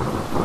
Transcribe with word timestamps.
you 0.00 0.41